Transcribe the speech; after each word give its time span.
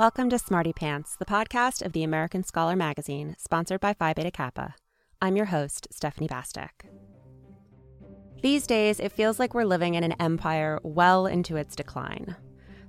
Welcome 0.00 0.30
to 0.30 0.38
Smarty 0.38 0.72
Pants, 0.72 1.14
the 1.14 1.26
podcast 1.26 1.84
of 1.84 1.92
the 1.92 2.02
American 2.02 2.42
Scholar 2.42 2.74
magazine, 2.74 3.36
sponsored 3.38 3.80
by 3.80 3.92
Phi 3.92 4.14
Beta 4.14 4.30
Kappa. 4.30 4.74
I'm 5.20 5.36
your 5.36 5.44
host, 5.44 5.88
Stephanie 5.90 6.26
Bastek. 6.26 6.70
These 8.40 8.66
days, 8.66 8.98
it 8.98 9.12
feels 9.12 9.38
like 9.38 9.52
we're 9.52 9.64
living 9.64 9.96
in 9.96 10.02
an 10.02 10.14
empire 10.18 10.80
well 10.84 11.26
into 11.26 11.56
its 11.56 11.76
decline. 11.76 12.34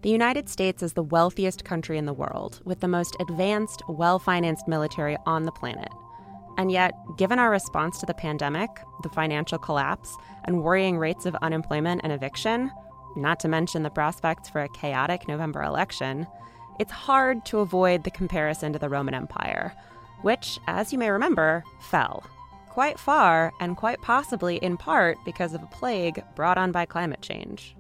The 0.04 0.10
United 0.10 0.48
States 0.48 0.82
is 0.82 0.94
the 0.94 1.04
wealthiest 1.04 1.66
country 1.66 1.98
in 1.98 2.06
the 2.06 2.14
world, 2.14 2.62
with 2.64 2.80
the 2.80 2.88
most 2.88 3.18
advanced, 3.20 3.84
well 3.90 4.18
financed 4.18 4.70
military 4.70 5.18
on 5.26 5.44
the 5.44 5.52
planet. 5.52 5.92
And 6.58 6.72
yet, 6.72 6.94
given 7.18 7.40
our 7.40 7.52
response 7.52 8.00
to 8.00 8.06
the 8.06 8.14
pandemic, 8.14 8.70
the 9.04 9.10
financial 9.10 9.58
collapse, 9.58 10.16
and 10.46 10.64
worrying 10.64 10.98
rates 10.98 11.26
of 11.26 11.36
unemployment 11.42 12.00
and 12.06 12.14
eviction, 12.14 12.72
not 13.18 13.38
to 13.42 13.50
mention 13.50 13.84
the 13.84 13.90
prospects 13.90 14.48
for 14.48 14.62
a 14.62 14.70
chaotic 14.70 15.28
November 15.28 15.62
election, 15.62 16.26
it's 16.82 16.92
hard 16.92 17.46
to 17.46 17.60
avoid 17.60 18.04
the 18.04 18.10
comparison 18.10 18.74
to 18.74 18.80
the 18.80 18.90
Roman 18.90 19.14
Empire, 19.14 19.72
which, 20.24 20.60
as 20.66 20.92
you 20.92 20.98
may 20.98 21.12
remember, 21.12 21.64
fell. 21.80 22.24
Quite 22.70 22.98
far, 22.98 23.54
and 23.60 23.78
quite 23.78 24.02
possibly 24.02 24.56
in 24.58 24.78
part 24.78 25.20
because 25.24 25.54
of 25.54 25.62
a 25.62 25.68
plague 25.68 26.24
brought 26.34 26.58
on 26.58 26.72
by 26.72 26.88
climate 26.88 27.22
change. 27.22 27.76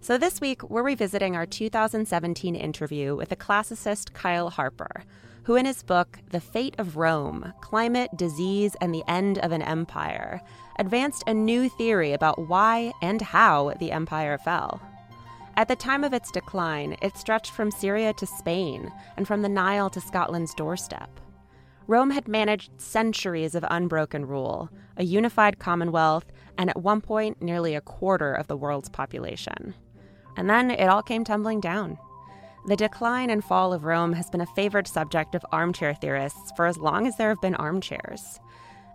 So, 0.00 0.18
this 0.18 0.40
week, 0.40 0.68
we're 0.68 0.82
revisiting 0.82 1.36
our 1.36 1.46
2017 1.46 2.56
interview 2.56 3.14
with 3.14 3.28
the 3.28 3.36
classicist 3.36 4.12
Kyle 4.14 4.50
Harper, 4.50 5.04
who, 5.44 5.54
in 5.54 5.66
his 5.66 5.84
book, 5.84 6.18
The 6.30 6.40
Fate 6.40 6.74
of 6.76 6.96
Rome 6.96 7.52
Climate, 7.60 8.10
Disease, 8.16 8.74
and 8.80 8.92
the 8.92 9.04
End 9.06 9.38
of 9.38 9.52
an 9.52 9.62
Empire, 9.62 10.40
advanced 10.80 11.22
a 11.28 11.34
new 11.34 11.68
theory 11.68 12.14
about 12.14 12.48
why 12.48 12.92
and 13.00 13.22
how 13.22 13.74
the 13.78 13.92
empire 13.92 14.38
fell. 14.38 14.80
At 15.58 15.66
the 15.66 15.74
time 15.74 16.04
of 16.04 16.14
its 16.14 16.30
decline, 16.30 16.96
it 17.02 17.16
stretched 17.16 17.50
from 17.50 17.72
Syria 17.72 18.12
to 18.12 18.26
Spain 18.26 18.92
and 19.16 19.26
from 19.26 19.42
the 19.42 19.48
Nile 19.48 19.90
to 19.90 20.00
Scotland's 20.00 20.54
doorstep. 20.54 21.10
Rome 21.88 22.10
had 22.10 22.28
managed 22.28 22.80
centuries 22.80 23.56
of 23.56 23.64
unbroken 23.68 24.24
rule, 24.24 24.70
a 24.96 25.02
unified 25.02 25.58
commonwealth, 25.58 26.26
and 26.56 26.70
at 26.70 26.80
one 26.80 27.00
point, 27.00 27.42
nearly 27.42 27.74
a 27.74 27.80
quarter 27.80 28.32
of 28.34 28.46
the 28.46 28.56
world's 28.56 28.88
population. 28.88 29.74
And 30.36 30.48
then 30.48 30.70
it 30.70 30.86
all 30.88 31.02
came 31.02 31.24
tumbling 31.24 31.58
down. 31.58 31.98
The 32.68 32.76
decline 32.76 33.28
and 33.28 33.42
fall 33.42 33.72
of 33.72 33.82
Rome 33.82 34.12
has 34.12 34.30
been 34.30 34.40
a 34.40 34.46
favored 34.54 34.86
subject 34.86 35.34
of 35.34 35.44
armchair 35.50 35.92
theorists 35.92 36.52
for 36.54 36.66
as 36.66 36.78
long 36.78 37.04
as 37.04 37.16
there 37.16 37.30
have 37.30 37.40
been 37.40 37.56
armchairs. 37.56 38.38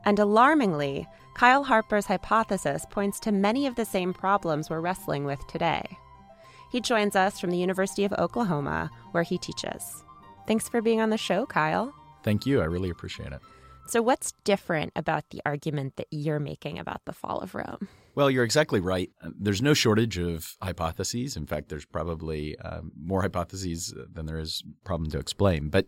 And 0.06 0.18
alarmingly, 0.18 1.09
Kyle 1.34 1.66
Harper's 1.66 2.06
hypothesis 2.06 2.85
points 2.90 3.19
to 3.19 3.34
many 3.34 3.68
of 3.68 3.75
the 3.75 3.84
same 3.84 4.13
problems 4.13 4.69
we're 4.69 4.79
wrestling 4.79 5.25
with 5.25 5.46
today. 5.47 5.97
He 6.73 6.81
joins 6.81 7.16
us 7.16 7.39
from 7.39 7.51
the 7.51 7.57
University 7.57 8.03
of 8.03 8.13
Oklahoma, 8.13 8.89
where 9.11 9.22
he 9.22 9.38
teaches. 9.38 10.03
Thanks 10.47 10.67
for 10.67 10.81
being 10.81 11.01
on 11.01 11.11
the 11.11 11.19
show, 11.19 11.45
Kyle. 11.45 11.94
Thank 12.23 12.47
you. 12.47 12.61
I 12.61 12.66
really 12.66 12.89
appreciate 12.89 13.31
it. 13.31 13.41
So, 13.85 14.01
what's 14.01 14.34
different 14.44 14.91
about 14.95 15.29
the 15.29 15.39
argument 15.45 15.97
that 15.97 16.07
you're 16.09 16.39
making 16.39 16.79
about 16.79 17.01
the 17.06 17.13
fall 17.13 17.41
of 17.41 17.53
Rome? 17.53 17.88
Well, 18.16 18.31
you're 18.31 18.44
exactly 18.44 18.79
right. 18.79 19.11
Uh, 19.23 19.29
there's 19.39 19.61
no 19.61 19.75
shortage 19.75 20.17
of 20.17 20.56
hypotheses. 20.63 21.38
In 21.38 21.45
fact, 21.45 21.69
there's 21.69 21.85
probably 21.85 22.57
um, 22.57 22.91
more 23.00 23.22
hypotheses 23.22 23.94
than 24.11 24.25
there 24.25 24.40
is 24.40 24.63
problem 24.84 25.11
to 25.11 25.19
explain. 25.19 25.69
But 25.69 25.85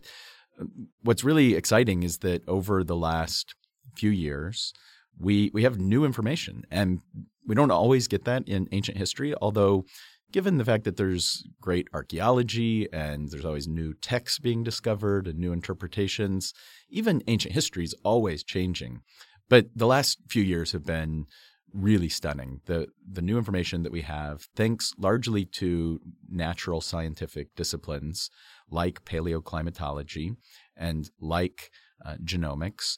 uh, 0.60 0.66
what's 1.02 1.24
really 1.24 1.56
exciting 1.56 2.04
is 2.04 2.18
that 2.18 2.48
over 2.48 2.84
the 2.84 2.96
last 2.96 3.56
few 3.96 4.10
years, 4.10 4.72
we 5.18 5.50
we 5.52 5.64
have 5.64 5.80
new 5.80 6.04
information, 6.04 6.62
and 6.70 7.00
we 7.44 7.56
don't 7.56 7.72
always 7.72 8.06
get 8.06 8.24
that 8.26 8.46
in 8.46 8.68
ancient 8.70 8.98
history. 8.98 9.34
Although 9.42 9.84
given 10.32 10.58
the 10.58 10.64
fact 10.64 10.84
that 10.84 10.96
there's 10.96 11.44
great 11.60 11.88
archaeology 11.92 12.92
and 12.92 13.30
there's 13.30 13.44
always 13.44 13.68
new 13.68 13.94
texts 13.94 14.38
being 14.38 14.62
discovered 14.62 15.26
and 15.26 15.38
new 15.38 15.52
interpretations, 15.52 16.52
even 16.90 17.22
ancient 17.26 17.54
history 17.54 17.84
is 17.84 17.94
always 18.04 18.42
changing. 18.42 19.00
But 19.48 19.66
the 19.74 19.86
last 19.86 20.18
few 20.28 20.42
years 20.42 20.72
have 20.72 20.84
been 20.84 21.26
really 21.72 22.08
stunning. 22.08 22.60
The 22.66 22.88
the 23.08 23.22
new 23.22 23.38
information 23.38 23.82
that 23.82 23.92
we 23.92 24.02
have, 24.02 24.48
thanks 24.56 24.92
largely 24.98 25.44
to 25.44 26.00
natural 26.28 26.80
scientific 26.80 27.54
disciplines 27.54 28.30
like 28.70 29.04
paleoclimatology 29.04 30.36
and 30.76 31.10
like 31.20 31.70
uh, 32.04 32.16
genomics, 32.24 32.96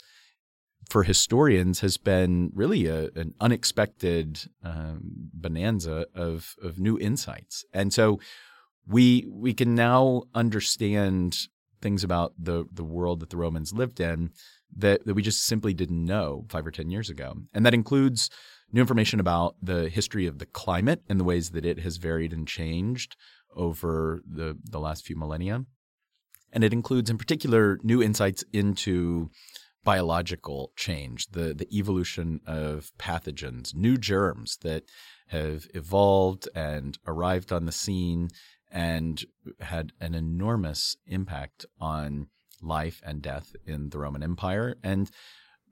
for 0.89 1.03
historians 1.03 1.81
has 1.81 1.97
been 1.97 2.51
really 2.55 2.87
a, 2.87 3.11
an 3.15 3.35
unexpected 3.41 4.49
um, 4.65 5.01
bonanza 5.35 6.07
of 6.15 6.55
of 6.63 6.79
new 6.79 6.99
insights, 6.99 7.65
and 7.73 7.93
so 7.93 8.19
we 8.87 9.27
we 9.31 9.53
can 9.53 9.75
now 9.75 10.23
understand 10.35 11.49
things 11.81 12.03
about 12.03 12.33
the 12.39 12.65
the 12.73 12.85
world 12.85 13.21
that 13.21 13.31
the 13.31 13.37
Romans 13.37 13.73
lived 13.73 14.01
in 14.01 14.31
that, 14.77 15.05
that 15.07 15.15
we 15.15 15.23
just 15.23 15.45
simply 15.45 15.73
didn't 15.75 16.05
know 16.05 16.45
five 16.49 16.67
or 16.67 16.71
ten 16.71 16.91
years 16.91 17.11
ago, 17.11 17.35
and 17.53 17.65
that 17.67 17.75
includes 17.75 18.31
new 18.73 18.81
information 18.81 19.21
about 19.21 19.57
the 19.63 19.89
history 19.89 20.27
of 20.27 20.39
the 20.39 20.47
climate 20.47 21.03
and 21.09 21.19
the 21.19 21.25
ways 21.25 21.51
that 21.51 21.65
it 21.65 21.81
has 21.81 21.97
varied 21.97 22.33
and 22.33 22.49
changed 22.49 23.17
over 23.55 24.23
the 24.27 24.57
the 24.65 24.81
last 24.81 25.05
few 25.05 25.17
millennia, 25.17 25.65
and 26.53 26.65
it 26.65 26.73
includes 26.73 27.11
in 27.11 27.19
particular 27.19 27.79
new 27.83 28.03
insights 28.03 28.43
into 28.53 29.31
biological 29.89 30.71
change, 30.77 31.29
the, 31.29 31.55
the 31.55 31.67
evolution 31.75 32.43
of 32.47 32.93
pathogens, 32.99 33.75
new 33.75 33.97
germs 33.97 34.59
that 34.59 34.85
have 35.29 35.67
evolved 35.73 36.47
and 36.55 36.99
arrived 37.07 37.51
on 37.51 37.65
the 37.65 37.73
scene 37.73 38.29
and 38.71 39.25
had 39.61 39.93
an 39.99 40.15
enormous 40.15 40.99
impact 41.07 41.65
on 41.81 42.27
life 42.61 43.01
and 43.03 43.23
death 43.23 43.57
in 43.65 43.89
the 43.89 43.99
Roman 43.99 44.23
Empire 44.23 44.77
and 44.83 45.11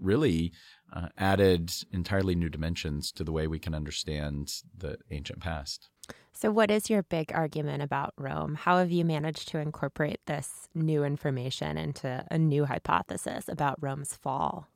really 0.00 0.50
uh, 0.90 1.08
added 1.18 1.70
entirely 1.92 2.34
new 2.34 2.48
dimensions 2.48 3.12
to 3.12 3.22
the 3.22 3.32
way 3.32 3.46
we 3.46 3.58
can 3.58 3.74
understand 3.74 4.50
the 4.74 4.96
ancient 5.10 5.40
past. 5.40 5.90
So, 6.32 6.50
what 6.50 6.70
is 6.70 6.90
your 6.90 7.02
big 7.02 7.32
argument 7.32 7.82
about 7.82 8.12
Rome? 8.18 8.56
How 8.56 8.78
have 8.78 8.90
you 8.90 9.04
managed 9.04 9.48
to 9.48 9.58
incorporate 9.58 10.20
this 10.26 10.68
new 10.74 11.02
information 11.02 11.78
into 11.78 12.24
a 12.30 12.36
new 12.36 12.66
hypothesis 12.66 13.48
about 13.48 13.82
Rome's 13.82 14.14
fall? 14.14 14.68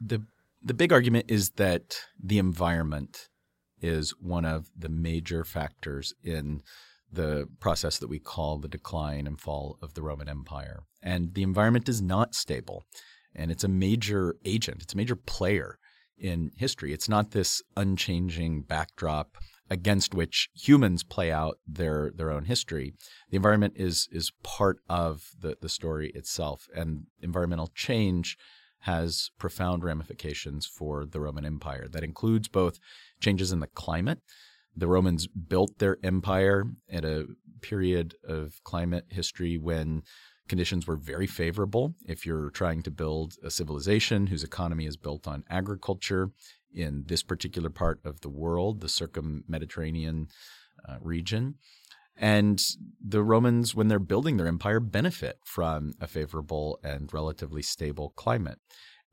The 0.00 0.22
the 0.62 0.74
big 0.74 0.92
argument 0.92 1.26
is 1.28 1.50
that 1.50 2.00
the 2.18 2.38
environment 2.38 3.28
is 3.80 4.10
one 4.18 4.44
of 4.44 4.70
the 4.76 4.88
major 4.88 5.44
factors 5.44 6.14
in 6.24 6.62
the 7.12 7.48
process 7.60 7.98
that 7.98 8.08
we 8.08 8.18
call 8.18 8.58
the 8.58 8.68
decline 8.68 9.26
and 9.26 9.40
fall 9.40 9.78
of 9.80 9.94
the 9.94 10.02
Roman 10.02 10.28
Empire. 10.28 10.80
And 11.02 11.34
the 11.34 11.42
environment 11.42 11.88
is 11.88 12.02
not 12.02 12.34
stable. 12.34 12.84
And 13.34 13.50
it's 13.50 13.64
a 13.64 13.68
major 13.68 14.36
agent, 14.44 14.82
it's 14.82 14.94
a 14.94 14.96
major 14.96 15.16
player 15.16 15.78
in 16.18 16.50
history. 16.56 16.92
It's 16.92 17.08
not 17.08 17.30
this 17.30 17.62
unchanging 17.76 18.62
backdrop 18.62 19.36
against 19.70 20.14
which 20.14 20.48
humans 20.54 21.02
play 21.02 21.30
out 21.32 21.58
their 21.66 22.12
their 22.14 22.30
own 22.30 22.44
history. 22.44 22.94
The 23.30 23.36
environment 23.36 23.74
is 23.76 24.08
is 24.12 24.32
part 24.42 24.78
of 24.88 25.30
the 25.38 25.56
the 25.60 25.68
story 25.68 26.10
itself, 26.14 26.68
and 26.74 27.06
environmental 27.20 27.70
change 27.74 28.36
has 28.80 29.30
profound 29.38 29.82
ramifications 29.82 30.66
for 30.66 31.04
the 31.04 31.20
Roman 31.20 31.44
Empire. 31.44 31.88
That 31.88 32.04
includes 32.04 32.46
both 32.46 32.78
changes 33.20 33.50
in 33.50 33.60
the 33.60 33.66
climate. 33.66 34.20
The 34.76 34.86
Romans 34.86 35.26
built 35.26 35.78
their 35.78 35.98
empire 36.04 36.64
at 36.90 37.04
a 37.04 37.26
period 37.62 38.14
of 38.22 38.60
climate 38.62 39.06
history 39.08 39.56
when 39.58 40.02
conditions 40.48 40.86
were 40.86 40.96
very 40.96 41.26
favorable. 41.26 41.94
If 42.06 42.26
you're 42.26 42.50
trying 42.50 42.82
to 42.82 42.90
build 42.90 43.34
a 43.42 43.50
civilization 43.50 44.28
whose 44.28 44.44
economy 44.44 44.86
is 44.86 44.96
built 44.96 45.26
on 45.26 45.44
agriculture 45.50 46.30
in 46.72 47.04
this 47.06 47.22
particular 47.22 47.70
part 47.70 48.00
of 48.04 48.20
the 48.20 48.28
world, 48.28 48.80
the 48.80 48.88
circum-Mediterranean 48.88 50.28
uh, 50.88 50.96
region, 51.00 51.54
and 52.16 52.62
the 53.04 53.22
Romans, 53.22 53.74
when 53.74 53.88
they're 53.88 53.98
building 53.98 54.36
their 54.36 54.46
empire, 54.46 54.80
benefit 54.80 55.38
from 55.44 55.92
a 56.00 56.06
favorable 56.06 56.78
and 56.82 57.12
relatively 57.12 57.62
stable 57.62 58.12
climate. 58.16 58.58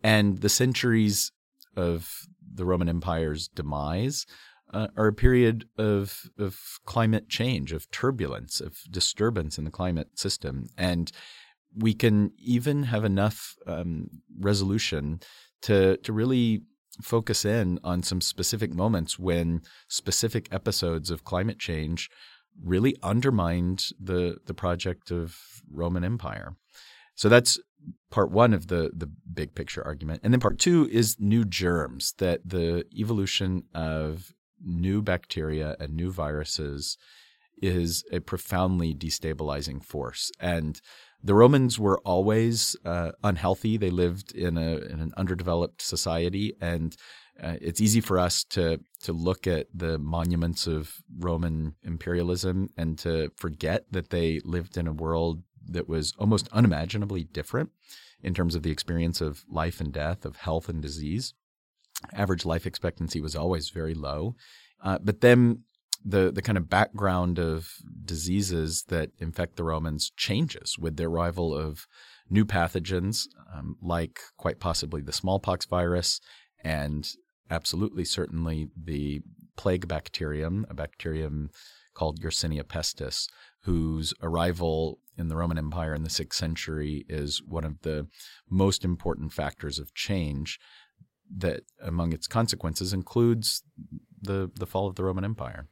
And 0.04 0.40
the 0.40 0.50
centuries 0.50 1.32
of 1.76 2.28
the 2.54 2.66
Roman 2.66 2.90
Empire's 2.90 3.48
demise 3.48 4.26
uh, 4.74 4.88
are 4.98 5.08
a 5.08 5.14
period 5.14 5.66
of 5.78 6.30
of 6.38 6.60
climate 6.86 7.30
change, 7.30 7.72
of 7.72 7.90
turbulence, 7.92 8.60
of 8.60 8.78
disturbance 8.90 9.58
in 9.58 9.64
the 9.64 9.72
climate 9.72 10.20
system, 10.20 10.68
and 10.78 11.12
we 11.76 11.94
can 11.94 12.32
even 12.38 12.84
have 12.84 13.04
enough 13.04 13.56
um, 13.68 14.10
resolution 14.40 15.20
to 15.62 15.98
to 15.98 16.14
really 16.14 16.64
focus 17.02 17.44
in 17.44 17.80
on 17.84 18.04
some 18.04 18.22
specific 18.22 18.72
moments 18.74 19.18
when 19.18 19.62
specific 19.88 20.48
episodes 20.52 21.10
of 21.10 21.24
climate 21.24 21.58
change 21.58 22.10
really 22.64 22.96
undermined 23.02 23.86
the 24.00 24.38
the 24.46 24.54
project 24.54 25.12
of 25.12 25.38
Roman 25.72 26.04
Empire. 26.04 26.56
So 27.16 27.30
that's 27.30 27.60
part 28.12 28.32
one 28.32 28.54
of 28.54 28.68
the 28.68 28.92
the 28.94 29.10
big 29.34 29.56
picture 29.56 29.84
argument, 29.84 30.22
and 30.24 30.34
then 30.34 30.40
part 30.40 30.60
two 30.60 30.88
is 30.92 31.18
new 31.20 31.46
germs 31.46 32.14
that 32.18 32.42
the 32.46 32.86
evolution 32.96 33.64
of 33.74 34.34
new 34.64 35.02
bacteria 35.02 35.76
and 35.80 35.96
new 35.96 36.12
viruses 36.12 36.98
is 37.62 38.04
a 38.12 38.20
profoundly 38.20 38.94
destabilizing 38.94 39.84
force. 39.84 40.32
And 40.40 40.80
the 41.24 41.34
Romans 41.34 41.80
were 41.80 42.00
always 42.00 42.76
uh, 42.84 43.12
unhealthy. 43.24 43.78
They 43.78 43.90
lived 43.90 44.34
in, 44.34 44.58
a, 44.58 44.78
in 44.78 45.00
an 45.00 45.14
underdeveloped 45.16 45.82
society, 45.82 46.54
and 46.60 46.96
uh, 47.42 47.56
it's 47.62 47.82
easy 47.82 48.02
for 48.02 48.20
us 48.20 48.44
to 48.44 48.80
to 49.02 49.14
look 49.14 49.48
at 49.48 49.68
the 49.74 49.98
monuments 49.98 50.68
of 50.68 50.98
Roman 51.18 51.76
imperialism 51.84 52.70
and 52.78 52.98
to 53.00 53.32
forget 53.36 53.86
that 53.92 54.12
they 54.12 54.40
lived 54.44 54.78
in 54.78 54.88
a 54.88 54.94
world 54.94 55.42
that 55.66 55.90
was 55.90 56.14
almost 56.20 56.48
unimaginably 56.52 57.24
different 57.24 57.72
in 58.22 58.34
terms 58.34 58.54
of 58.54 58.62
the 58.62 58.72
experience 58.72 59.20
of 59.20 59.44
life 59.50 59.82
and 59.82 59.92
death, 59.92 60.26
of 60.26 60.36
health 60.36 60.70
and 60.70 60.82
disease 60.82 61.34
average 62.14 62.46
life 62.46 62.66
expectancy 62.66 63.22
was 63.22 63.36
always 63.36 63.70
very 63.70 63.94
low. 63.94 64.36
Uh, 64.84 64.98
but 65.02 65.22
then 65.22 65.64
the 66.06 66.32
the 66.32 66.42
kind 66.42 66.58
of 66.58 66.70
background 66.70 67.40
of 67.40 67.70
diseases 68.04 68.84
that 68.90 69.12
infect 69.20 69.56
the 69.56 69.64
Romans 69.64 70.12
changes 70.18 70.78
with 70.78 70.98
the 70.98 71.06
arrival 71.06 71.56
of 71.56 71.88
new 72.30 72.46
pathogens, 72.46 73.28
um, 73.54 73.78
like 73.82 74.20
quite 74.38 74.60
possibly 74.60 75.02
the 75.02 75.14
smallpox 75.14 75.66
virus, 75.66 76.20
and 76.64 77.08
absolutely 77.50 78.04
certainly 78.04 78.68
the 78.76 79.22
plague 79.56 79.88
bacterium, 79.88 80.66
a 80.70 80.74
bacterium 80.74 81.50
called 81.94 82.22
Yersinia 82.22 82.64
pestis, 82.64 83.28
whose 83.62 84.14
arrival 84.22 85.00
in 85.18 85.28
the 85.28 85.36
Roman 85.36 85.58
Empire 85.60 85.94
in 85.94 86.04
the 86.04 86.10
sixth 86.10 86.40
century 86.40 87.06
is 87.08 87.42
one 87.46 87.64
of 87.64 87.82
the 87.82 88.08
most 88.50 88.84
important 88.84 89.32
factors 89.32 89.78
of 89.78 89.94
change 89.94 90.60
that 91.38 91.62
among 91.82 92.14
its 92.14 92.28
consequences 92.28 92.94
includes 92.94 93.64
the 94.22 94.52
the 94.56 94.66
fall 94.66 94.88
of 94.88 94.96
the 94.96 95.04
Roman 95.04 95.26
Empire. 95.26 95.68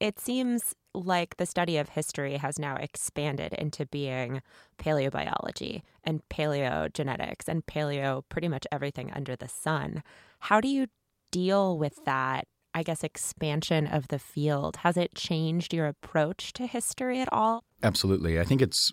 It 0.00 0.18
seems 0.18 0.74
like 0.94 1.36
the 1.36 1.46
study 1.46 1.76
of 1.76 1.90
history 1.90 2.38
has 2.38 2.58
now 2.58 2.76
expanded 2.76 3.52
into 3.52 3.84
being 3.84 4.40
paleobiology 4.78 5.82
and 6.02 6.22
paleogenetics 6.30 7.48
and 7.48 7.66
paleo 7.66 8.24
pretty 8.30 8.48
much 8.48 8.66
everything 8.72 9.12
under 9.12 9.36
the 9.36 9.48
sun. 9.48 10.02
How 10.40 10.60
do 10.60 10.68
you 10.68 10.86
deal 11.30 11.78
with 11.78 12.04
that, 12.06 12.46
I 12.74 12.82
guess, 12.82 13.04
expansion 13.04 13.86
of 13.86 14.08
the 14.08 14.18
field? 14.18 14.76
Has 14.76 14.96
it 14.96 15.14
changed 15.14 15.74
your 15.74 15.86
approach 15.86 16.54
to 16.54 16.66
history 16.66 17.20
at 17.20 17.30
all? 17.30 17.62
Absolutely. 17.82 18.40
I 18.40 18.44
think 18.44 18.62
it's 18.62 18.90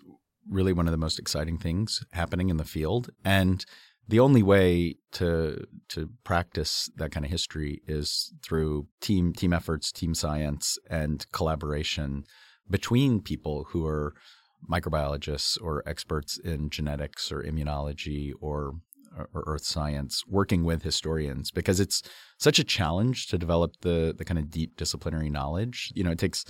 really 0.48 0.74
one 0.74 0.86
of 0.86 0.92
the 0.92 0.98
most 0.98 1.18
exciting 1.18 1.58
things 1.58 2.04
happening 2.12 2.50
in 2.50 2.58
the 2.58 2.64
field. 2.64 3.10
And 3.24 3.64
the 4.08 4.20
only 4.20 4.42
way 4.42 4.96
to 5.12 5.66
to 5.90 6.10
practice 6.24 6.90
that 6.96 7.10
kind 7.12 7.24
of 7.24 7.30
history 7.30 7.82
is 7.86 8.32
through 8.42 8.86
team 9.00 9.32
team 9.32 9.52
efforts, 9.52 9.92
team 9.92 10.14
science, 10.14 10.78
and 10.90 11.30
collaboration 11.32 12.24
between 12.68 13.20
people 13.20 13.66
who 13.70 13.86
are 13.86 14.14
microbiologists 14.68 15.60
or 15.62 15.82
experts 15.86 16.38
in 16.38 16.70
genetics 16.70 17.30
or 17.30 17.42
immunology 17.42 18.32
or 18.40 18.74
or 19.32 19.44
earth 19.46 19.64
science 19.64 20.22
working 20.28 20.64
with 20.64 20.82
historians 20.82 21.50
because 21.50 21.80
it's 21.80 22.02
such 22.38 22.58
a 22.58 22.64
challenge 22.64 23.26
to 23.26 23.38
develop 23.38 23.72
the 23.82 24.14
the 24.16 24.24
kind 24.24 24.38
of 24.38 24.50
deep 24.50 24.76
disciplinary 24.76 25.28
knowledge. 25.28 25.92
You 25.94 26.04
know 26.04 26.12
it 26.12 26.18
takes 26.18 26.44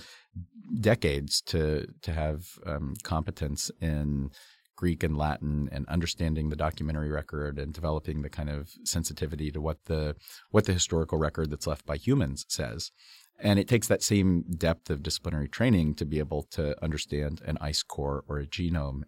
decades 0.79 1.41
to 1.41 1.87
to 2.03 2.13
have 2.13 2.45
um, 2.65 2.93
competence 3.03 3.69
in 3.81 4.31
Greek 4.79 5.03
and 5.03 5.17
Latin 5.17 5.67
and 5.73 5.85
understanding 5.89 6.47
the 6.47 6.55
documentary 6.55 7.09
record 7.09 7.59
and 7.59 7.73
developing 7.73 8.21
the 8.21 8.29
kind 8.29 8.49
of 8.49 8.71
sensitivity 8.85 9.51
to 9.51 9.59
what 9.59 9.83
the 9.85 10.15
what 10.51 10.63
the 10.63 10.71
historical 10.71 11.17
record 11.17 11.49
that's 11.49 11.67
left 11.67 11.85
by 11.85 11.97
humans 11.97 12.45
says. 12.47 12.89
And 13.37 13.59
it 13.59 13.67
takes 13.67 13.89
that 13.89 14.01
same 14.01 14.43
depth 14.43 14.89
of 14.89 15.03
disciplinary 15.03 15.49
training 15.49 15.95
to 15.95 16.05
be 16.05 16.19
able 16.19 16.43
to 16.51 16.81
understand 16.81 17.41
an 17.45 17.57
ice 17.59 17.83
core 17.83 18.23
or 18.29 18.39
a 18.39 18.45
genome. 18.45 19.03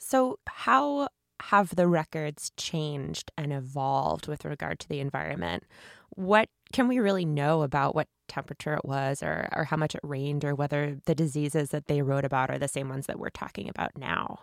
So, 0.00 0.40
how 0.48 1.06
have 1.42 1.76
the 1.76 1.86
records 1.86 2.50
changed 2.56 3.30
and 3.38 3.52
evolved 3.52 4.26
with 4.26 4.44
regard 4.44 4.80
to 4.80 4.88
the 4.88 4.98
environment? 4.98 5.62
What 6.10 6.48
can 6.72 6.88
we 6.88 6.98
really 6.98 7.24
know 7.24 7.62
about 7.62 7.94
what 7.94 8.08
temperature 8.26 8.74
it 8.74 8.84
was 8.84 9.22
or, 9.22 9.48
or 9.52 9.62
how 9.62 9.76
much 9.76 9.94
it 9.94 10.00
rained 10.02 10.44
or 10.44 10.56
whether 10.56 10.98
the 11.04 11.14
diseases 11.14 11.70
that 11.70 11.86
they 11.86 12.02
wrote 12.02 12.24
about 12.24 12.50
are 12.50 12.58
the 12.58 12.66
same 12.66 12.88
ones 12.88 13.06
that 13.06 13.20
we're 13.20 13.30
talking 13.30 13.68
about 13.68 13.96
now? 13.96 14.40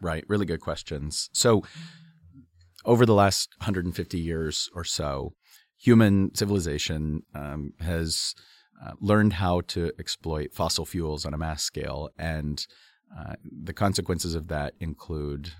Right. 0.00 0.24
Really 0.28 0.46
good 0.46 0.60
questions. 0.60 1.28
So, 1.32 1.62
over 2.84 3.04
the 3.04 3.14
last 3.14 3.50
150 3.58 4.18
years 4.18 4.70
or 4.74 4.84
so, 4.84 5.34
human 5.76 6.34
civilization 6.34 7.22
um, 7.34 7.72
has 7.80 8.34
uh, 8.82 8.92
learned 9.00 9.34
how 9.34 9.60
to 9.60 9.92
exploit 9.98 10.54
fossil 10.54 10.86
fuels 10.86 11.26
on 11.26 11.34
a 11.34 11.38
mass 11.38 11.62
scale. 11.62 12.08
And 12.18 12.66
uh, 13.18 13.34
the 13.44 13.74
consequences 13.74 14.34
of 14.34 14.48
that 14.48 14.74
include 14.80 15.52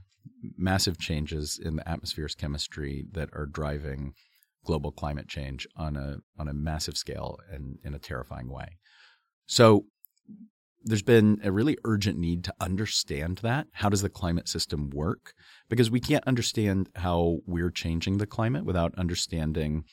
massive 0.57 0.99
changes 0.99 1.61
in 1.63 1.77
the 1.77 1.89
atmosphere's 1.89 2.35
chemistry 2.35 3.05
that 3.13 3.29
are 3.35 3.47
driving 3.47 4.15
global 4.65 4.93
climate 4.93 5.29
change 5.29 5.67
on 5.77 5.97
a 5.97 6.19
on 6.39 6.49
a 6.49 6.55
massive 6.55 6.97
scale 6.97 7.39
and 7.51 7.79
in 7.85 7.95
a 7.95 7.99
terrifying 7.99 8.51
way. 8.51 8.79
So 9.47 9.87
there's 10.83 11.03
been 11.03 11.41
a 11.45 11.53
really 11.53 11.77
urgent 11.85 12.19
need 12.19 12.45
to 12.45 12.55
understand 12.61 13.39
that. 13.39 13.67
How 13.73 13.89
does 13.89 14.03
the 14.03 14.09
climate 14.09 14.49
system 14.49 14.91
work? 14.91 15.35
Because 15.69 15.91
we 15.91 16.01
can't 16.01 16.27
understand 16.27 16.89
how 16.97 17.39
we're 17.47 17.71
changing 17.71 18.19
the 18.19 18.27
climate 18.27 18.65
without 18.65 18.95
understanding 18.97 19.85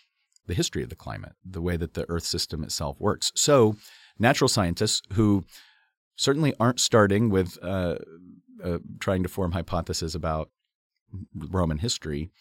the 0.45 0.53
history 0.53 0.83
of 0.83 0.89
the 0.89 0.95
climate, 0.95 1.33
the 1.43 1.61
way 1.61 1.75
that 1.75 1.93
the 1.93 2.05
Earth 2.09 2.23
system 2.23 2.63
itself 2.63 2.97
works. 2.99 3.31
So, 3.35 3.75
natural 4.17 4.47
scientists 4.47 5.01
who 5.13 5.43
certainly 6.15 6.53
aren't 6.59 6.79
starting 6.79 7.29
with 7.29 7.57
uh, 7.61 7.95
uh, 8.63 8.79
trying 8.99 9.23
to 9.23 9.29
form 9.29 9.51
hypotheses 9.51 10.15
about 10.15 10.49
Roman 11.35 11.77
history 11.79 12.31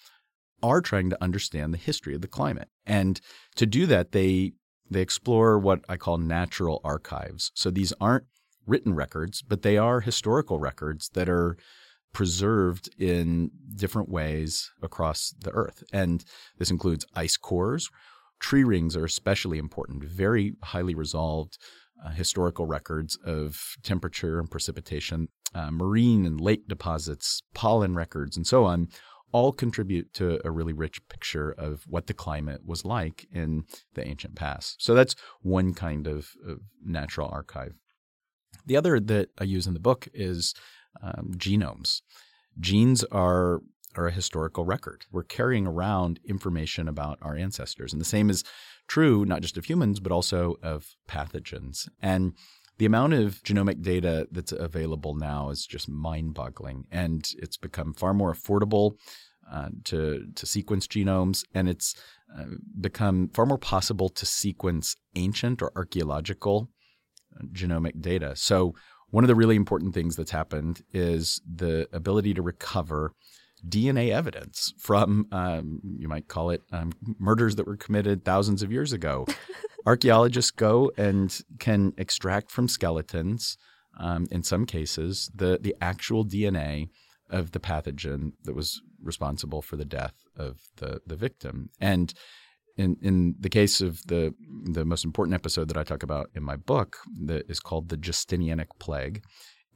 are 0.63 0.81
trying 0.81 1.11
to 1.11 1.23
understand 1.23 1.75
the 1.75 1.79
history 1.79 2.15
of 2.15 2.23
the 2.23 2.29
climate. 2.29 2.69
And 2.87 3.21
to 3.57 3.67
do 3.67 3.87
that, 3.87 4.13
they 4.13 4.53
they 4.91 5.01
explore 5.01 5.59
what 5.59 5.85
I 5.89 5.97
call 5.97 6.19
natural 6.19 6.81
archives. 6.85 7.51
So 7.55 7.71
these 7.71 7.93
aren't 8.01 8.25
written 8.67 8.95
records, 8.95 9.43
but 9.43 9.63
they 9.63 9.79
are 9.79 10.01
historical 10.01 10.59
records 10.59 11.11
that 11.11 11.29
are 11.29 11.57
preserved 12.13 12.89
in 12.99 13.51
different 13.75 14.09
ways 14.09 14.71
across 14.83 15.35
the 15.39 15.51
earth. 15.51 15.85
And 15.93 16.25
this 16.59 16.71
includes 16.71 17.07
ice 17.15 17.37
cores. 17.37 17.91
Tree 18.41 18.65
rings 18.65 18.97
are 18.97 19.05
especially 19.05 19.59
important, 19.59 20.05
very 20.05 20.55
highly 20.63 20.95
resolved 20.95 21.59
uh, 22.05 22.11
historical 22.11 22.67
records 22.67 23.19
of 23.25 23.77
temperature 23.83 24.39
and 24.39 24.51
precipitation, 24.51 25.29
uh, 25.55 25.71
marine 25.71 26.27
and 26.27 26.41
lake 26.41 26.69
deposits, 26.69 27.43
pollen 27.55 27.95
records, 27.95 28.37
and 28.37 28.47
so 28.47 28.65
on. 28.65 28.89
All 29.37 29.53
contribute 29.53 30.15
to 30.15 30.41
a 30.47 30.51
really 30.51 30.73
rich 30.73 31.07
picture 31.11 31.51
of 31.51 31.85
what 31.87 32.07
the 32.07 32.15
climate 32.15 32.63
was 32.65 32.87
like 32.87 33.27
in 33.31 33.65
the 33.93 34.03
ancient 34.03 34.35
past. 34.35 34.83
So 34.83 34.95
that's 34.95 35.15
one 35.43 35.75
kind 35.75 36.07
of, 36.07 36.31
of 36.49 36.61
natural 36.83 37.29
archive. 37.31 37.75
The 38.65 38.79
other 38.79 38.99
that 38.99 39.29
I 39.39 39.45
use 39.45 39.67
in 39.67 39.75
the 39.75 39.89
book 39.91 40.09
is 40.15 40.55
um, 41.03 41.35
genomes. 41.37 42.01
Genes 42.59 43.05
are 43.13 43.61
are 43.95 44.07
a 44.07 44.13
historical 44.13 44.65
record. 44.65 45.05
We're 45.13 45.23
carrying 45.23 45.67
around 45.67 46.19
information 46.27 46.89
about 46.89 47.19
our 47.21 47.37
ancestors, 47.37 47.93
and 47.93 48.01
the 48.01 48.07
same 48.07 48.31
is 48.31 48.43
true 48.89 49.27
not 49.27 49.43
just 49.43 49.59
of 49.59 49.67
humans 49.67 50.01
but 50.01 50.13
also 50.13 50.57
of 50.63 50.95
pathogens. 51.07 51.89
And 52.01 52.33
the 52.79 52.87
amount 52.87 53.15
of 53.15 53.43
genomic 53.43 53.83
data 53.83 54.29
that's 54.31 54.53
available 54.53 55.15
now 55.15 55.51
is 55.51 55.67
just 55.67 55.89
mind-boggling, 55.89 56.87
and 56.91 57.27
it's 57.39 57.57
become 57.57 57.95
far 57.95 58.13
more 58.13 58.33
affordable 58.33 58.97
uh, 59.51 59.69
to 59.85 60.27
to 60.35 60.47
sequence 60.47 60.87
genomes, 60.87 61.45
and 61.55 61.69
it's 61.69 61.95
uh, 62.37 62.45
become 62.81 63.29
far 63.29 63.47
more 63.47 63.59
possible 63.59 64.09
to 64.09 64.27
sequence 64.27 64.97
ancient 65.15 65.63
or 65.63 65.73
archaeological 65.77 66.69
uh, 67.35 67.45
genomic 67.53 68.01
data. 68.01 68.35
So 68.37 68.75
one 69.11 69.25
of 69.25 69.29
the 69.29 69.37
really 69.37 69.57
important 69.57 69.95
things 69.95 70.17
that's 70.17 70.33
happened 70.33 70.83
is 70.93 71.41
the 71.47 71.89
ability 71.93 72.35
to 72.35 72.43
recover 72.43 73.13
DNA 73.67 74.11
evidence 74.11 74.73
from, 74.79 75.27
um, 75.33 75.81
you 75.99 76.09
might 76.09 76.29
call 76.29 76.51
it, 76.51 76.63
um, 76.73 76.93
murders 77.19 77.57
that 77.57 77.67
were 77.67 77.77
committed 77.77 78.25
thousands 78.25 78.63
of 78.63 78.73
years 78.73 78.93
ago. 78.93 79.27
Archaeologists 79.87 80.51
go 80.51 80.91
and 80.97 81.41
can 81.59 81.93
extract 81.97 82.51
from 82.51 82.69
skeletons, 82.69 83.57
um, 83.99 84.27
in 84.31 84.43
some 84.43 84.67
cases, 84.67 85.31
the, 85.35 85.59
the 85.61 85.75
actual 85.81 86.25
DNA 86.25 86.89
of 87.31 87.53
the 87.53 87.61
pathogen 87.61 88.33
that 88.45 88.55
was 88.55 88.81
responsible 89.03 89.63
for 89.63 89.77
the 89.77 89.85
death 89.85 90.15
of 90.37 90.59
the, 90.77 91.01
the 91.07 91.17
victim. 91.17 91.71
And 91.81 92.13
in 92.77 92.97
in 93.03 93.35
the 93.41 93.49
case 93.49 93.81
of 93.81 94.03
the 94.07 94.35
the 94.65 94.85
most 94.85 95.05
important 95.05 95.35
episode 95.35 95.69
that 95.69 95.77
I 95.77 95.85
talk 95.85 96.03
about 96.03 96.31
in 96.35 96.43
my 96.43 96.57
book 96.57 96.99
that 97.25 97.49
is 97.49 97.61
called 97.61 97.89
the 97.89 97.97
Justinianic 97.97 98.69
plague. 98.79 99.23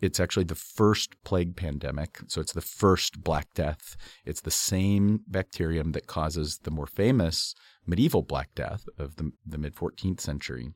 It's 0.00 0.20
actually 0.20 0.44
the 0.44 0.54
first 0.54 1.14
plague 1.24 1.56
pandemic, 1.56 2.18
so 2.26 2.40
it's 2.40 2.52
the 2.52 2.60
first 2.60 3.22
Black 3.22 3.52
Death. 3.54 3.96
It's 4.24 4.40
the 4.40 4.50
same 4.50 5.20
bacterium 5.26 5.92
that 5.92 6.06
causes 6.06 6.60
the 6.62 6.70
more 6.70 6.86
famous 6.86 7.54
medieval 7.86 8.22
Black 8.22 8.54
Death 8.54 8.84
of 8.98 9.16
the, 9.16 9.32
the 9.46 9.58
mid 9.58 9.74
14th 9.74 10.20
century. 10.20 10.72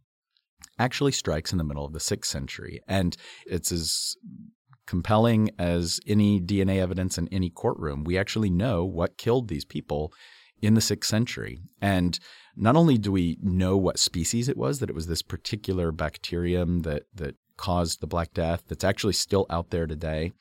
Actually 0.78 1.12
strikes 1.12 1.52
in 1.52 1.58
the 1.58 1.64
middle 1.64 1.84
of 1.84 1.92
the 1.92 1.98
6th 1.98 2.26
century, 2.26 2.80
and 2.88 3.16
it's 3.46 3.70
as 3.70 4.16
compelling 4.86 5.50
as 5.58 6.00
any 6.06 6.40
DNA 6.40 6.78
evidence 6.78 7.16
in 7.16 7.28
any 7.28 7.50
courtroom. 7.50 8.04
We 8.04 8.18
actually 8.18 8.50
know 8.50 8.84
what 8.84 9.16
killed 9.16 9.48
these 9.48 9.64
people 9.64 10.12
in 10.60 10.74
the 10.74 10.80
sixth 10.80 11.10
century. 11.10 11.58
And 11.80 12.18
not 12.56 12.76
only 12.76 12.98
do 12.98 13.12
we 13.12 13.38
know 13.42 13.76
what 13.76 13.98
species 13.98 14.48
it 14.48 14.56
was, 14.56 14.78
that 14.78 14.90
it 14.90 14.94
was 14.94 15.06
this 15.06 15.22
particular 15.22 15.92
bacterium 15.92 16.80
that, 16.80 17.04
that 17.14 17.36
caused 17.56 18.00
the 18.00 18.06
Black 18.06 18.32
Death 18.34 18.64
that's 18.68 18.84
actually 18.84 19.12
still 19.12 19.46
out 19.50 19.70
there 19.70 19.86
today, 19.86 20.32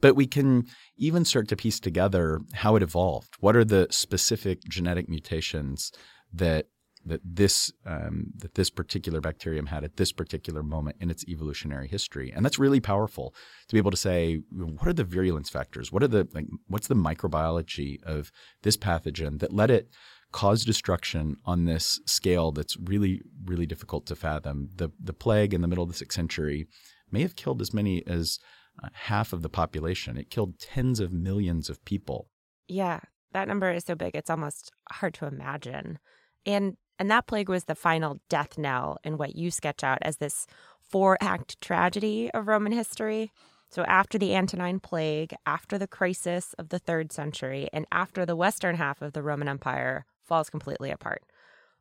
but 0.00 0.16
we 0.16 0.26
can 0.26 0.66
even 0.96 1.24
start 1.24 1.48
to 1.48 1.56
piece 1.56 1.80
together 1.80 2.40
how 2.54 2.76
it 2.76 2.82
evolved. 2.82 3.34
What 3.40 3.56
are 3.56 3.64
the 3.64 3.88
specific 3.90 4.62
genetic 4.64 5.08
mutations 5.08 5.92
that 6.32 6.66
that 7.06 7.20
this 7.24 7.72
um, 7.86 8.32
that 8.36 8.54
this 8.56 8.68
particular 8.68 9.20
bacterium 9.20 9.66
had 9.66 9.84
at 9.84 9.96
this 9.96 10.12
particular 10.12 10.62
moment 10.62 10.96
in 11.00 11.10
its 11.10 11.24
evolutionary 11.28 11.88
history, 11.88 12.32
and 12.34 12.44
that's 12.44 12.58
really 12.58 12.80
powerful 12.80 13.32
to 13.68 13.74
be 13.74 13.78
able 13.78 13.92
to 13.92 13.96
say 13.96 14.40
what 14.50 14.88
are 14.88 14.92
the 14.92 15.04
virulence 15.04 15.48
factors, 15.48 15.92
what 15.92 16.02
are 16.02 16.08
the 16.08 16.28
like, 16.34 16.46
what's 16.66 16.88
the 16.88 16.94
microbiology 16.94 18.02
of 18.02 18.32
this 18.62 18.76
pathogen 18.76 19.38
that 19.38 19.52
let 19.52 19.70
it 19.70 19.88
cause 20.36 20.66
destruction 20.66 21.38
on 21.46 21.64
this 21.64 21.98
scale 22.04 22.52
that's 22.52 22.76
really 22.76 23.22
really 23.46 23.64
difficult 23.64 24.04
to 24.04 24.14
fathom. 24.14 24.68
The 24.76 24.90
the 25.00 25.14
plague 25.14 25.54
in 25.54 25.62
the 25.62 25.68
middle 25.68 25.84
of 25.84 25.88
the 25.88 25.96
sixth 25.96 26.14
century 26.14 26.68
may 27.10 27.22
have 27.22 27.36
killed 27.36 27.62
as 27.62 27.72
many 27.72 28.06
as 28.06 28.38
uh, 28.84 28.88
half 28.92 29.32
of 29.32 29.40
the 29.40 29.48
population. 29.48 30.18
It 30.18 30.28
killed 30.28 30.58
tens 30.58 31.00
of 31.00 31.10
millions 31.10 31.70
of 31.70 31.82
people. 31.86 32.28
Yeah, 32.68 33.00
that 33.32 33.48
number 33.48 33.72
is 33.72 33.84
so 33.84 33.94
big 33.94 34.14
it's 34.14 34.28
almost 34.28 34.72
hard 34.92 35.14
to 35.14 35.26
imagine. 35.26 35.98
And 36.44 36.76
and 36.98 37.10
that 37.10 37.26
plague 37.26 37.48
was 37.48 37.64
the 37.64 37.74
final 37.74 38.18
death 38.28 38.58
knell 38.58 38.98
in 39.04 39.16
what 39.16 39.36
you 39.36 39.50
sketch 39.50 39.82
out 39.82 39.98
as 40.02 40.18
this 40.18 40.46
four 40.82 41.16
act 41.22 41.58
tragedy 41.62 42.30
of 42.34 42.46
Roman 42.46 42.72
history. 42.72 43.32
So, 43.70 43.84
after 43.84 44.18
the 44.18 44.36
Antonine 44.36 44.80
Plague, 44.80 45.34
after 45.46 45.78
the 45.78 45.88
crisis 45.88 46.54
of 46.58 46.68
the 46.68 46.78
third 46.78 47.10
century, 47.10 47.68
and 47.72 47.86
after 47.90 48.26
the 48.26 48.36
western 48.36 48.76
half 48.76 49.00
of 49.00 49.14
the 49.14 49.22
Roman 49.22 49.48
Empire 49.48 50.04
falls 50.26 50.50
completely 50.50 50.90
apart, 50.90 51.22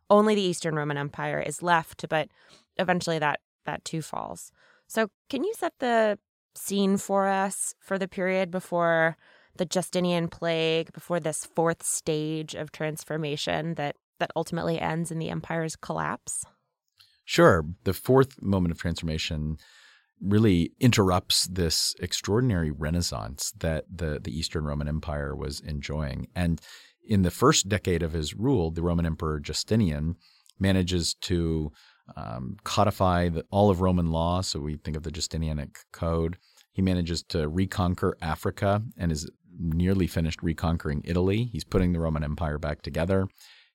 only 0.09 0.35
the 0.35 0.41
Eastern 0.41 0.75
Roman 0.75 0.97
Empire 0.97 1.39
is 1.39 1.63
left, 1.63 2.05
but 2.09 2.29
eventually 2.77 3.19
that, 3.19 3.39
that 3.65 3.83
too 3.85 4.01
falls. 4.01 4.51
So, 4.87 5.09
can 5.29 5.43
you 5.43 5.53
set 5.57 5.73
the 5.79 6.19
scene 6.55 6.97
for 6.97 7.27
us 7.27 7.73
for 7.79 7.97
the 7.97 8.07
period 8.07 8.51
before 8.51 9.17
the 9.57 9.65
Justinian 9.65 10.27
Plague, 10.27 10.91
before 10.93 11.19
this 11.19 11.45
fourth 11.45 11.83
stage 11.83 12.53
of 12.53 12.71
transformation 12.71 13.75
that 13.75 13.95
that 14.19 14.31
ultimately 14.35 14.79
ends 14.79 15.11
in 15.11 15.19
the 15.19 15.29
empire's 15.29 15.75
collapse? 15.75 16.45
Sure. 17.25 17.65
The 17.83 17.93
fourth 17.93 18.41
moment 18.41 18.71
of 18.71 18.79
transformation 18.79 19.57
really 20.21 20.71
interrupts 20.79 21.47
this 21.47 21.93
extraordinary 21.99 22.71
renaissance 22.71 23.51
that 23.57 23.85
the, 23.93 24.19
the 24.23 24.37
Eastern 24.37 24.63
Roman 24.63 24.87
Empire 24.87 25.35
was 25.35 25.59
enjoying. 25.59 26.27
And 26.35 26.61
in 27.07 27.21
the 27.21 27.31
first 27.31 27.69
decade 27.69 28.03
of 28.03 28.13
his 28.13 28.33
rule, 28.33 28.71
the 28.71 28.81
Roman 28.81 29.05
Emperor 29.05 29.39
Justinian 29.39 30.15
manages 30.59 31.13
to 31.21 31.71
um, 32.15 32.57
codify 32.63 33.29
the, 33.29 33.45
all 33.49 33.69
of 33.69 33.81
Roman 33.81 34.11
law. 34.11 34.41
So 34.41 34.59
we 34.59 34.77
think 34.77 34.97
of 34.97 35.03
the 35.03 35.11
Justinianic 35.11 35.75
Code. 35.91 36.37
He 36.71 36.81
manages 36.81 37.23
to 37.29 37.47
reconquer 37.47 38.17
Africa 38.21 38.83
and 38.97 39.11
is 39.11 39.29
nearly 39.57 40.07
finished 40.07 40.43
reconquering 40.43 41.01
Italy. 41.05 41.45
He's 41.45 41.63
putting 41.63 41.93
the 41.93 41.99
Roman 41.99 42.23
Empire 42.23 42.57
back 42.57 42.81
together. 42.81 43.27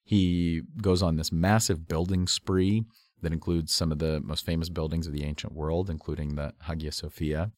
He 0.02 0.62
goes 0.82 1.02
on 1.02 1.16
this 1.16 1.32
massive 1.32 1.88
building 1.88 2.26
spree 2.26 2.84
that 3.22 3.32
includes 3.32 3.72
some 3.72 3.92
of 3.92 3.98
the 3.98 4.20
most 4.20 4.44
famous 4.44 4.68
buildings 4.68 5.06
of 5.06 5.12
the 5.12 5.24
ancient 5.24 5.52
world, 5.52 5.88
including 5.90 6.34
the 6.34 6.54
Hagia 6.62 6.92
Sophia. 6.92 7.52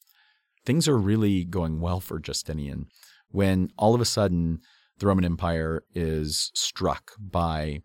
Things 0.64 0.87
are 0.87 0.99
really 0.99 1.45
going 1.45 1.81
well 1.81 2.00
for 2.00 2.19
Justinian 2.19 2.87
when 3.31 3.71
all 3.76 3.95
of 3.95 4.00
a 4.00 4.05
sudden 4.05 4.61
the 5.02 5.09
Roman 5.09 5.25
Empire 5.25 5.82
is 5.97 6.52
struck 6.54 7.11
by 7.18 7.82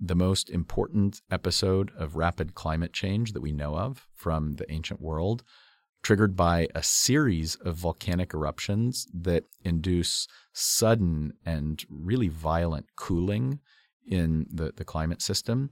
the 0.00 0.14
most 0.14 0.48
important 0.48 1.20
episode 1.28 1.90
of 1.98 2.14
rapid 2.14 2.54
climate 2.54 2.92
change 2.92 3.32
that 3.32 3.40
we 3.40 3.50
know 3.50 3.76
of 3.76 4.06
from 4.14 4.52
the 4.52 4.70
ancient 4.70 5.00
world, 5.00 5.42
triggered 6.04 6.36
by 6.36 6.68
a 6.72 6.84
series 6.84 7.56
of 7.56 7.74
volcanic 7.74 8.32
eruptions 8.32 9.08
that 9.12 9.42
induce 9.64 10.28
sudden 10.52 11.32
and 11.44 11.84
really 11.90 12.28
violent 12.28 12.86
cooling 12.94 13.58
in 14.06 14.46
the, 14.48 14.70
the 14.76 14.84
climate 14.84 15.20
system. 15.20 15.70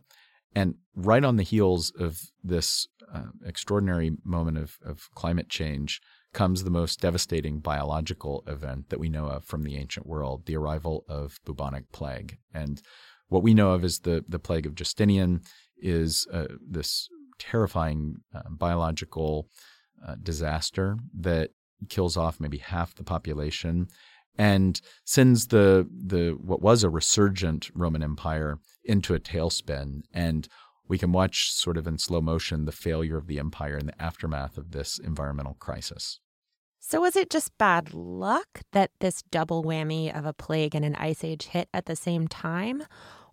And 0.57 0.75
right 0.97 1.23
on 1.23 1.37
the 1.37 1.45
heels 1.45 1.93
of 1.97 2.21
this 2.43 2.89
uh, 3.15 3.27
extraordinary 3.47 4.11
moment 4.25 4.59
of, 4.59 4.79
of 4.85 5.09
climate 5.15 5.49
change 5.49 6.01
comes 6.35 6.65
the 6.65 6.71
most 6.71 7.01
devastating 7.01 7.61
biological 7.61 8.45
event 8.47 8.91
that 8.91 9.01
we 9.01 9.09
know 9.09 9.27
of 9.27 9.45
from 9.45 9.63
the 9.63 9.77
ancient 9.77 10.07
world 10.07 10.47
the 10.47 10.57
arrival 10.57 11.05
of 11.09 11.39
bubonic 11.45 11.91
plague. 11.93 12.39
And 12.53 12.83
what 13.29 13.43
we 13.43 13.55
know 13.55 13.71
of 13.73 13.85
as 13.85 14.01
the, 14.01 14.25
the 14.29 14.39
plague 14.39 14.67
of 14.67 14.75
Justinian 14.75 15.41
is 15.79 16.27
uh, 16.33 16.47
this 16.61 17.09
terrifying 17.39 18.17
uh, 18.35 18.43
biological 18.51 19.49
uh, 20.07 20.17
disaster 20.23 20.99
that 21.19 21.51
kills 21.89 22.17
off 22.17 22.41
maybe 22.41 22.59
half 22.59 22.95
the 22.95 23.05
population 23.05 23.89
and 24.37 24.81
sends 25.05 25.49
the 25.49 25.89
the 25.91 26.37
what 26.41 26.61
was 26.61 26.83
a 26.83 26.91
resurgent 26.91 27.71
Roman 27.75 28.03
Empire 28.03 28.59
into 28.85 29.15
a 29.15 29.21
tailspin. 29.21 30.03
And 30.13 30.49
we 30.89 30.99
can 30.99 31.13
watch 31.13 31.51
sort 31.53 31.77
of 31.77 31.87
in 31.87 31.99
slow 31.99 32.21
motion 32.21 32.65
the 32.65 32.73
failure 32.73 33.17
of 33.17 33.27
the 33.27 33.39
empire 33.39 33.79
in 33.79 33.87
the 33.87 34.03
aftermath 34.03 34.59
of 34.59 34.73
this 34.73 34.99
environmental 34.99 35.55
crisis. 35.55 36.21
So, 36.87 37.01
was 37.01 37.17
it 37.17 37.31
just 37.31 37.57
bad 37.57 37.95
luck 37.95 38.61
that 38.73 38.91
this 39.01 39.23
double 39.31 39.65
whammy 39.65 40.17
of 40.17 40.27
a 40.27 40.35
plague 40.35 40.75
and 40.75 40.85
an 40.85 40.95
ice 40.97 41.25
age 41.25 41.47
hit 41.47 41.69
at 41.73 41.87
the 41.87 41.97
same 41.97 42.29
time? 42.29 42.85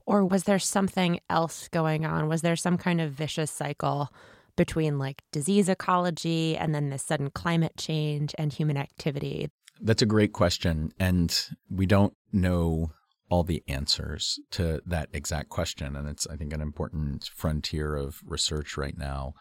Or 0.05 0.25
was 0.25 0.45
there 0.45 0.57
something 0.57 1.19
else 1.29 1.67
going 1.67 2.05
on? 2.05 2.29
Was 2.29 2.41
there 2.41 2.55
some 2.55 2.77
kind 2.77 3.01
of 3.01 3.11
vicious 3.11 3.51
cycle 3.51 4.09
between 4.55 4.97
like 4.97 5.21
disease 5.31 5.67
ecology 5.67 6.57
and 6.57 6.73
then 6.73 6.89
this 6.89 7.03
sudden 7.03 7.29
climate 7.29 7.73
change 7.77 8.33
and 8.37 8.51
human 8.53 8.77
activity 8.77 9.49
that's 9.81 10.01
a 10.01 10.05
great 10.05 10.31
question. 10.31 10.93
And 10.99 11.35
we 11.69 11.85
don't 11.85 12.13
know 12.31 12.91
all 13.29 13.43
the 13.43 13.63
answers 13.67 14.39
to 14.51 14.81
that 14.85 15.09
exact 15.11 15.49
question. 15.49 15.95
And 15.95 16.07
it's, 16.07 16.27
I 16.27 16.35
think, 16.35 16.53
an 16.53 16.61
important 16.61 17.29
frontier 17.35 17.95
of 17.95 18.21
research 18.25 18.77
right 18.77 18.97
now. 18.97 19.33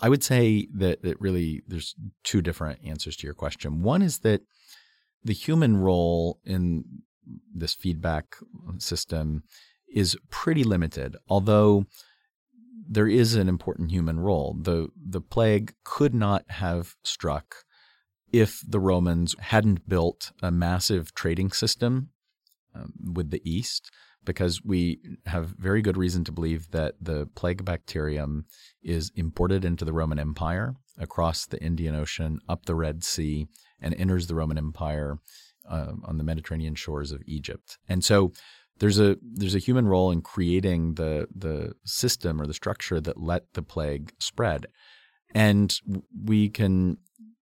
I 0.00 0.08
would 0.08 0.22
say 0.22 0.68
that, 0.74 1.02
that 1.02 1.20
really 1.20 1.62
there's 1.66 1.94
two 2.22 2.42
different 2.42 2.80
answers 2.84 3.16
to 3.16 3.26
your 3.26 3.34
question. 3.34 3.82
One 3.82 4.02
is 4.02 4.18
that 4.20 4.42
the 5.24 5.32
human 5.32 5.78
role 5.78 6.38
in 6.44 6.84
this 7.54 7.74
feedback 7.74 8.36
system 8.78 9.42
is 9.88 10.16
pretty 10.30 10.64
limited, 10.64 11.16
although 11.28 11.86
there 12.88 13.08
is 13.08 13.34
an 13.34 13.48
important 13.48 13.90
human 13.90 14.20
role. 14.20 14.56
The 14.60 14.88
the 14.96 15.20
plague 15.20 15.74
could 15.84 16.14
not 16.14 16.44
have 16.48 16.94
struck 17.02 17.64
if 18.32 18.60
the 18.66 18.80
Romans 18.80 19.34
hadn't 19.40 19.88
built 19.88 20.32
a 20.42 20.50
massive 20.50 21.14
trading 21.14 21.50
system 21.50 22.10
um, 22.74 22.92
with 23.14 23.30
the 23.30 23.42
East, 23.44 23.90
because 24.26 24.62
we 24.62 25.00
have 25.24 25.54
very 25.58 25.80
good 25.80 25.96
reason 25.96 26.24
to 26.24 26.32
believe 26.32 26.70
that 26.72 26.96
the 27.00 27.26
plague 27.34 27.64
bacterium 27.64 28.44
is 28.82 29.10
imported 29.14 29.64
into 29.64 29.84
the 29.84 29.92
Roman 29.92 30.18
Empire 30.18 30.74
across 30.98 31.46
the 31.46 31.62
Indian 31.62 31.94
Ocean, 31.94 32.40
up 32.48 32.66
the 32.66 32.74
Red 32.74 33.02
Sea, 33.04 33.46
and 33.80 33.94
enters 33.94 34.26
the 34.26 34.34
Roman 34.34 34.58
Empire 34.58 35.18
uh, 35.68 35.92
on 36.04 36.18
the 36.18 36.24
Mediterranean 36.24 36.74
shores 36.74 37.12
of 37.12 37.22
Egypt. 37.26 37.78
And 37.88 38.04
so 38.04 38.32
there's 38.78 39.00
a 39.00 39.16
there's 39.22 39.54
a 39.54 39.60
human 39.60 39.88
role 39.88 40.10
in 40.10 40.20
creating 40.20 40.94
the 40.94 41.28
the 41.34 41.72
system 41.84 42.40
or 42.40 42.46
the 42.46 42.54
structure 42.54 43.00
that 43.00 43.20
let 43.20 43.54
the 43.54 43.62
plague 43.62 44.12
spread. 44.18 44.66
And 45.34 45.74
we 46.24 46.48
can 46.48 46.98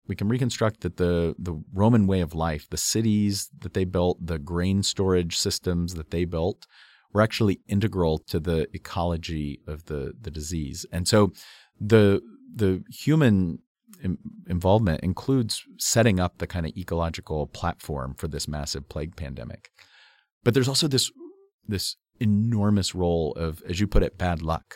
we 0.07 0.15
can 0.15 0.29
reconstruct 0.29 0.81
that 0.81 0.97
the 0.97 1.35
the 1.37 1.61
Roman 1.73 2.07
way 2.07 2.21
of 2.21 2.33
life, 2.33 2.67
the 2.69 2.77
cities 2.77 3.49
that 3.59 3.73
they 3.73 3.85
built, 3.85 4.25
the 4.25 4.39
grain 4.39 4.83
storage 4.83 5.37
systems 5.37 5.93
that 5.95 6.11
they 6.11 6.25
built, 6.25 6.65
were 7.13 7.21
actually 7.21 7.59
integral 7.67 8.19
to 8.19 8.39
the 8.39 8.67
ecology 8.73 9.61
of 9.67 9.85
the 9.85 10.13
the 10.19 10.31
disease. 10.31 10.85
And 10.91 11.07
so 11.07 11.31
the 11.79 12.21
the 12.53 12.83
human 12.89 13.59
involvement 14.47 15.01
includes 15.01 15.63
setting 15.77 16.19
up 16.19 16.37
the 16.37 16.47
kind 16.47 16.65
of 16.65 16.75
ecological 16.77 17.47
platform 17.47 18.13
for 18.15 18.27
this 18.27 18.47
massive 18.47 18.87
plague 18.89 19.15
pandemic. 19.15 19.69
But 20.43 20.53
there's 20.53 20.67
also 20.67 20.87
this 20.87 21.11
this 21.67 21.95
enormous 22.19 22.95
role 22.95 23.33
of, 23.33 23.61
as 23.67 23.79
you 23.79 23.87
put 23.87 24.03
it, 24.03 24.17
bad 24.17 24.41
luck. 24.41 24.75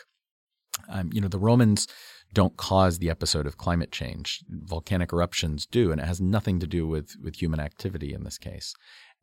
Um, 0.90 1.10
you 1.14 1.22
know, 1.22 1.28
the 1.28 1.40
Romans 1.40 1.88
don't 2.34 2.58
cause 2.58 3.00
the 3.00 3.10
episode 3.10 3.46
of 3.46 3.58
climate 3.58 3.92
change. 3.92 4.44
Volcanic 4.50 5.12
eruptions 5.12 5.66
do, 5.66 5.92
and 5.92 6.00
it 6.00 6.08
has 6.08 6.22
nothing 6.22 6.60
to 6.60 6.68
do 6.68 6.88
with 6.88 7.16
with 7.22 7.42
human 7.42 7.60
activity 7.60 8.14
in 8.14 8.24
this 8.24 8.38
case. 8.38 8.74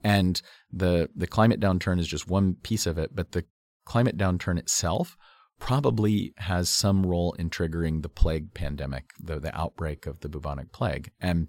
And 0.03 0.41
the 0.73 1.09
the 1.15 1.27
climate 1.27 1.61
downturn 1.61 1.99
is 1.99 2.07
just 2.07 2.29
one 2.29 2.55
piece 2.62 2.87
of 2.87 2.99
it, 2.99 3.15
but 3.15 3.33
the 3.33 3.45
climate 3.85 4.17
downturn 4.17 4.59
itself 4.59 5.17
probably 5.59 6.33
has 6.37 6.69
some 6.69 7.05
role 7.05 7.33
in 7.33 7.50
triggering 7.50 8.03
the 8.03 8.09
plague 8.09 8.55
pandemic, 8.55 9.11
the, 9.21 9.41
the 9.41 9.59
outbreak 9.59 10.07
of 10.07 10.21
the 10.21 10.29
bubonic 10.29 10.71
plague. 10.71 11.11
And 11.21 11.49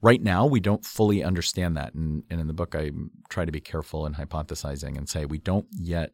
right 0.00 0.22
now, 0.22 0.46
we 0.46 0.60
don't 0.60 0.84
fully 0.84 1.24
understand 1.24 1.76
that. 1.76 1.92
And, 1.94 2.22
and 2.30 2.40
in 2.40 2.46
the 2.46 2.52
book, 2.52 2.76
I 2.76 2.92
try 3.30 3.44
to 3.44 3.50
be 3.50 3.60
careful 3.60 4.06
in 4.06 4.14
hypothesizing 4.14 4.96
and 4.96 5.08
say 5.08 5.24
we 5.24 5.38
don't 5.38 5.66
yet 5.72 6.12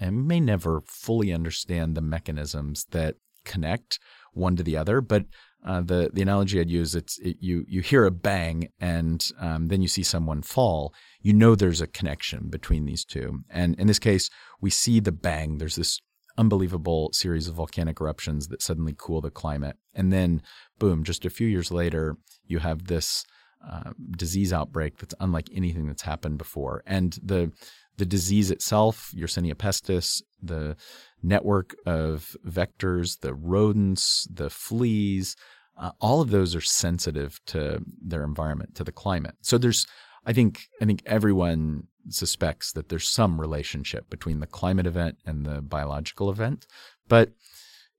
and 0.00 0.26
may 0.26 0.40
never 0.40 0.80
fully 0.80 1.32
understand 1.32 1.94
the 1.94 2.00
mechanisms 2.00 2.86
that 2.90 3.16
connect 3.44 3.98
one 4.32 4.56
to 4.56 4.62
the 4.62 4.76
other. 4.76 5.00
But 5.00 5.24
uh, 5.64 5.82
the 5.82 6.10
the 6.12 6.22
analogy 6.22 6.58
I'd 6.58 6.70
use 6.70 6.94
it's 6.94 7.18
it, 7.18 7.36
you 7.40 7.64
you 7.68 7.82
hear 7.82 8.06
a 8.06 8.10
bang 8.10 8.68
and 8.80 9.26
um, 9.38 9.68
then 9.68 9.82
you 9.82 9.88
see 9.88 10.02
someone 10.02 10.42
fall. 10.42 10.94
You 11.20 11.34
know 11.34 11.54
there's 11.54 11.82
a 11.82 11.86
connection 11.86 12.48
between 12.48 12.86
these 12.86 13.04
two. 13.04 13.40
And 13.50 13.78
in 13.78 13.86
this 13.86 13.98
case, 13.98 14.30
we 14.60 14.70
see 14.70 15.00
the 15.00 15.12
bang. 15.12 15.58
There's 15.58 15.76
this 15.76 16.00
unbelievable 16.38 17.10
series 17.12 17.48
of 17.48 17.54
volcanic 17.54 18.00
eruptions 18.00 18.48
that 18.48 18.62
suddenly 18.62 18.94
cool 18.96 19.20
the 19.20 19.30
climate. 19.30 19.76
And 19.94 20.10
then, 20.10 20.40
boom, 20.78 21.04
just 21.04 21.26
a 21.26 21.30
few 21.30 21.46
years 21.46 21.70
later, 21.70 22.16
you 22.46 22.60
have 22.60 22.86
this 22.86 23.26
uh, 23.68 23.90
disease 24.16 24.52
outbreak 24.52 24.96
that's 24.96 25.14
unlike 25.20 25.50
anything 25.54 25.86
that's 25.86 26.02
happened 26.02 26.38
before. 26.38 26.82
And 26.86 27.18
the 27.22 27.52
the 28.00 28.06
disease 28.06 28.50
itself, 28.50 29.12
Yersinia 29.14 29.54
pestis, 29.54 30.22
the 30.42 30.74
network 31.22 31.76
of 31.84 32.34
vectors, 32.46 33.20
the 33.20 33.34
rodents, 33.34 34.26
the 34.32 34.48
fleas, 34.48 35.36
uh, 35.76 35.90
all 36.00 36.22
of 36.22 36.30
those 36.30 36.56
are 36.56 36.62
sensitive 36.62 37.38
to 37.44 37.82
their 38.02 38.24
environment, 38.24 38.74
to 38.74 38.84
the 38.84 38.90
climate. 38.90 39.34
So 39.42 39.58
there's, 39.58 39.86
I 40.24 40.32
think, 40.32 40.62
I 40.80 40.86
think 40.86 41.02
everyone 41.04 41.88
suspects 42.08 42.72
that 42.72 42.88
there's 42.88 43.06
some 43.06 43.38
relationship 43.38 44.08
between 44.08 44.40
the 44.40 44.46
climate 44.46 44.86
event 44.86 45.18
and 45.26 45.44
the 45.44 45.60
biological 45.60 46.30
event, 46.30 46.66
but 47.06 47.32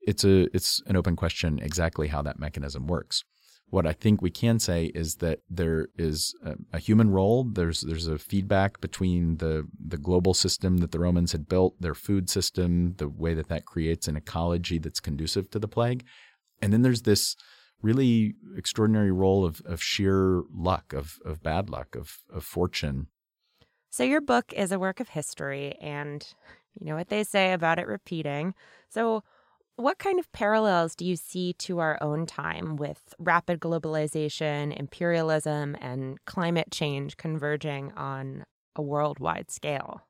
it's 0.04 0.24
a 0.24 0.48
it's 0.52 0.82
an 0.88 0.96
open 0.96 1.14
question 1.14 1.60
exactly 1.62 2.08
how 2.08 2.22
that 2.22 2.40
mechanism 2.40 2.88
works. 2.88 3.22
What 3.72 3.86
I 3.86 3.92
think 3.92 4.20
we 4.20 4.30
can 4.30 4.58
say 4.58 4.92
is 4.94 5.16
that 5.16 5.40
there 5.48 5.88
is 5.96 6.34
a, 6.44 6.54
a 6.74 6.78
human 6.78 7.10
role. 7.10 7.44
There's 7.44 7.80
there's 7.80 8.06
a 8.06 8.18
feedback 8.18 8.80
between 8.80 9.38
the 9.38 9.66
the 9.92 9.96
global 9.96 10.34
system 10.34 10.78
that 10.78 10.92
the 10.92 10.98
Romans 10.98 11.32
had 11.32 11.48
built, 11.48 11.80
their 11.80 11.94
food 11.94 12.28
system, 12.28 12.94
the 12.98 13.08
way 13.08 13.34
that 13.34 13.48
that 13.48 13.64
creates 13.64 14.08
an 14.08 14.16
ecology 14.16 14.78
that's 14.78 15.00
conducive 15.00 15.50
to 15.50 15.58
the 15.58 15.68
plague, 15.68 16.04
and 16.60 16.72
then 16.72 16.82
there's 16.82 17.02
this 17.02 17.34
really 17.80 18.34
extraordinary 18.56 19.10
role 19.10 19.44
of, 19.44 19.60
of 19.64 19.82
sheer 19.82 20.42
luck, 20.54 20.92
of, 20.92 21.18
of 21.24 21.42
bad 21.42 21.68
luck, 21.68 21.96
of, 21.96 22.18
of 22.32 22.44
fortune 22.44 23.08
so, 23.92 24.04
your 24.04 24.22
book 24.22 24.54
is 24.54 24.72
a 24.72 24.78
work 24.78 25.00
of 25.00 25.10
history, 25.10 25.76
and 25.78 26.26
you 26.80 26.86
know 26.86 26.96
what 26.96 27.10
they 27.10 27.24
say 27.24 27.52
about 27.52 27.78
it 27.78 27.86
repeating. 27.86 28.54
So, 28.88 29.22
what 29.76 29.98
kind 29.98 30.18
of 30.18 30.30
parallels 30.32 30.94
do 30.94 31.04
you 31.04 31.16
see 31.16 31.54
to 31.54 31.78
our 31.78 31.98
own 32.02 32.26
time 32.26 32.76
with 32.76 33.14
rapid 33.18 33.60
globalization, 33.60 34.76
imperialism, 34.78 35.76
and 35.80 36.24
climate 36.26 36.68
change 36.70 37.16
converging 37.16 37.92
on 37.92 38.44
a 38.76 38.82
worldwide 38.82 39.50
scale? 39.50 40.02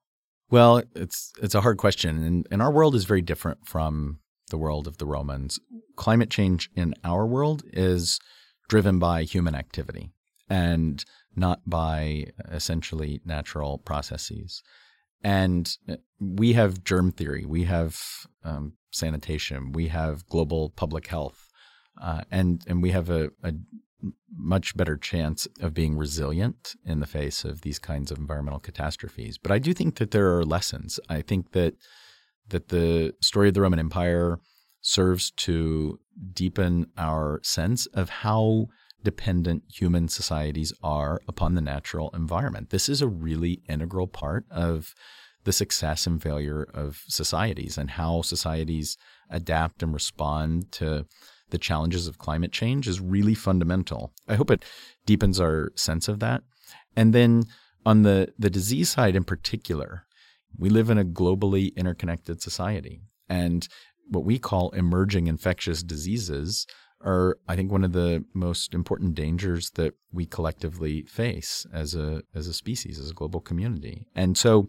Well, 0.51 0.83
it's 0.95 1.33
it's 1.43 1.55
a 1.55 1.63
hard 1.63 1.79
question, 1.79 2.23
and, 2.23 2.47
and 2.51 2.61
our 2.61 2.71
world 2.71 2.95
is 2.95 3.05
very 3.05 3.23
different 3.23 3.67
from 3.67 4.19
the 4.51 4.59
world 4.59 4.87
of 4.87 4.99
the 4.99 5.07
Romans. 5.07 5.59
Climate 5.97 6.29
change 6.31 6.69
in 6.77 6.95
our 7.05 7.27
world 7.27 7.63
is 7.73 8.19
driven 8.69 8.99
by 8.99 9.23
human 9.23 9.55
activity, 9.55 10.13
and 10.51 11.05
not 11.35 11.61
by 11.67 12.27
essentially 12.51 13.21
natural 13.25 13.79
processes. 13.79 14.63
And 15.25 15.75
uh, 15.89 15.97
we 16.21 16.53
have 16.53 16.85
germ 16.85 17.13
theory, 17.13 17.47
we 17.47 17.65
have 17.65 17.99
um, 18.45 18.75
sanitation, 18.93 19.73
we 19.73 19.89
have 19.89 20.27
global 20.29 20.71
public 20.71 21.09
health, 21.09 21.49
uh, 22.01 22.23
and 22.31 22.63
and 22.67 22.83
we 22.83 22.91
have 22.91 23.11
a, 23.11 23.31
a 23.43 23.55
much 24.35 24.77
better 24.77 24.97
chance 24.97 25.47
of 25.61 25.75
being 25.75 25.97
resilient 25.97 26.75
in 26.85 27.01
the 27.01 27.07
face 27.07 27.45
of 27.45 27.61
these 27.61 27.79
kinds 27.79 28.11
of 28.11 28.19
environmental 28.19 28.61
catastrophes. 28.61 29.39
But 29.39 29.53
I 29.53 29.59
do 29.59 29.73
think 29.73 29.97
that 29.97 30.11
there 30.11 30.37
are 30.37 30.45
lessons. 30.45 30.99
I 31.09 31.23
think 31.23 31.53
that 31.53 31.75
that 32.49 32.69
the 32.69 33.15
story 33.21 33.49
of 33.49 33.55
the 33.55 33.61
Roman 33.61 33.79
Empire 33.79 34.39
serves 34.81 35.31
to 35.31 36.01
deepen 36.33 36.87
our 36.99 37.41
sense 37.43 37.87
of 37.87 38.11
how 38.11 38.67
dependent 39.03 39.65
human 39.69 40.09
societies 40.09 40.73
are 40.83 41.21
upon 41.27 41.55
the 41.55 41.61
natural 41.61 42.11
environment. 42.15 42.71
This 42.71 42.89
is 42.89 43.03
a 43.03 43.09
really 43.09 43.63
integral 43.69 44.07
part 44.07 44.45
of 44.51 44.95
the 45.45 45.53
success 45.53 46.07
and 46.07 46.23
failure 46.23 46.69
of 46.75 47.03
societies 47.09 47.77
and 47.77 47.91
how 47.91 48.23
societies 48.23 48.97
adapt 49.31 49.83
and 49.83 49.93
respond 49.93 50.71
to 50.73 51.07
the 51.51 51.59
challenges 51.59 52.07
of 52.07 52.19
climate 52.19 52.53
change 52.53 52.89
is 52.89 53.01
really 53.01 53.35
fundamental. 53.35 54.13
I 54.27 54.37
hope 54.37 54.51
it 54.51 54.65
deepens 55.05 55.41
our 55.41 55.73
sense 55.75 56.09
of 56.09 56.21
that. 56.21 56.43
And 56.97 57.13
then 57.13 57.45
on 57.85 58.03
the, 58.03 58.33
the 58.39 58.51
disease 58.51 58.91
side 58.91 59.17
in 59.17 59.25
particular, 59.25 60.05
we 60.59 60.71
live 60.71 60.91
in 60.91 60.99
a 60.99 61.05
globally 61.05 61.75
interconnected 61.77 62.41
society. 62.43 63.03
And 63.29 63.69
what 64.09 64.25
we 64.25 64.39
call 64.39 64.71
emerging 64.71 65.27
infectious 65.27 65.83
diseases 65.83 66.67
are, 67.05 67.39
I 67.49 67.57
think, 67.57 67.73
one 67.73 67.85
of 67.85 67.93
the 67.93 68.25
most 68.35 68.75
important 68.75 69.15
dangers 69.15 69.71
that 69.75 69.95
we 70.13 70.27
collectively 70.27 71.03
face 71.03 71.67
as 71.73 71.95
a 71.95 72.23
as 72.35 72.47
a 72.47 72.55
species, 72.55 72.99
as 72.99 73.11
a 73.11 73.15
global 73.15 73.41
community. 73.41 74.07
And 74.15 74.37
so, 74.37 74.69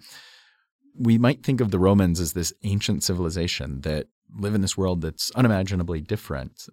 we 0.98 1.18
might 1.18 1.44
think 1.44 1.62
of 1.62 1.72
the 1.72 1.80
Romans 1.80 2.20
as 2.20 2.34
this 2.34 2.54
ancient 2.64 3.04
civilization 3.04 3.82
that 3.82 4.08
live 4.36 4.56
in 4.56 4.62
this 4.62 4.78
world 4.78 5.02
that's 5.02 5.32
unimaginably 5.32 6.02
different. 6.02 6.68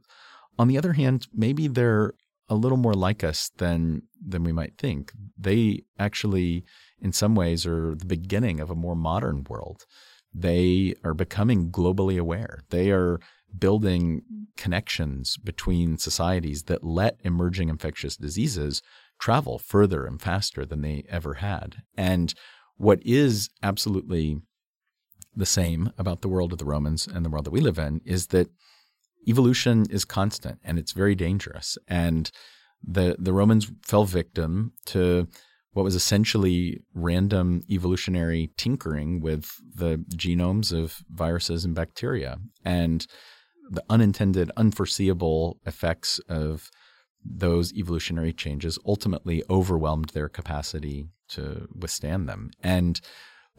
On 0.58 0.68
the 0.68 0.78
other 0.78 0.94
hand, 0.94 1.26
maybe 1.32 1.68
they're 1.68 2.14
a 2.48 2.54
little 2.54 2.78
more 2.78 2.94
like 2.94 3.22
us 3.22 3.50
than 3.58 4.02
than 4.20 4.42
we 4.42 4.52
might 4.52 4.76
think. 4.76 5.12
They 5.38 5.84
actually, 5.98 6.64
in 7.00 7.12
some 7.12 7.34
ways, 7.34 7.64
are 7.64 7.94
the 7.94 8.06
beginning 8.06 8.60
of 8.60 8.70
a 8.70 8.74
more 8.74 8.96
modern 8.96 9.44
world. 9.48 9.86
They 10.34 10.94
are 11.04 11.14
becoming 11.14 11.70
globally 11.70 12.18
aware. 12.18 12.60
They 12.70 12.90
are 12.90 13.20
building 13.56 14.22
connections 14.56 15.36
between 15.38 15.98
societies 15.98 16.64
that 16.64 16.84
let 16.84 17.18
emerging 17.24 17.68
infectious 17.68 18.16
diseases 18.16 18.82
travel 19.18 19.58
further 19.58 20.06
and 20.06 20.20
faster 20.20 20.64
than 20.64 20.82
they 20.82 21.04
ever 21.08 21.34
had. 21.34 21.82
And 21.96 22.34
what 22.80 23.02
is 23.04 23.50
absolutely 23.62 24.40
the 25.36 25.44
same 25.44 25.92
about 25.98 26.22
the 26.22 26.28
world 26.28 26.50
of 26.50 26.58
the 26.58 26.64
Romans 26.64 27.06
and 27.06 27.22
the 27.22 27.28
world 27.28 27.44
that 27.44 27.50
we 27.50 27.60
live 27.60 27.78
in 27.78 28.00
is 28.06 28.28
that 28.28 28.48
evolution 29.28 29.84
is 29.90 30.06
constant 30.06 30.58
and 30.64 30.78
it's 30.78 30.92
very 30.92 31.14
dangerous. 31.14 31.76
And 31.86 32.30
the 32.82 33.16
the 33.18 33.34
Romans 33.34 33.70
fell 33.86 34.06
victim 34.06 34.72
to 34.86 35.28
what 35.72 35.82
was 35.82 35.94
essentially 35.94 36.80
random 36.94 37.62
evolutionary 37.70 38.50
tinkering 38.56 39.20
with 39.20 39.52
the 39.74 40.02
genomes 40.16 40.72
of 40.72 41.02
viruses 41.10 41.66
and 41.66 41.74
bacteria. 41.74 42.38
And 42.64 43.06
the 43.68 43.84
unintended, 43.90 44.50
unforeseeable 44.56 45.60
effects 45.66 46.18
of 46.30 46.70
those 47.24 47.72
evolutionary 47.74 48.32
changes 48.32 48.78
ultimately 48.86 49.42
overwhelmed 49.50 50.10
their 50.10 50.28
capacity 50.28 51.08
to 51.28 51.68
withstand 51.74 52.28
them. 52.28 52.50
And 52.62 53.00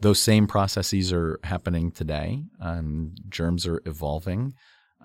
those 0.00 0.20
same 0.20 0.46
processes 0.46 1.12
are 1.12 1.38
happening 1.44 1.90
today. 1.92 2.42
Germs 3.28 3.66
are 3.66 3.80
evolving 3.86 4.54